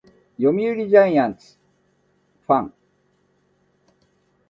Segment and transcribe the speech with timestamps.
[0.39, 1.59] 読売ジャイアンツ
[2.47, 2.73] ファン